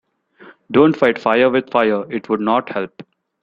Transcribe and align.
Don‘t 0.71 0.97
fight 0.97 1.19
fire 1.19 1.51
with 1.51 1.69
fire, 1.69 2.11
it 2.11 2.27
would 2.27 2.39
not 2.41 2.69
help. 2.69 3.03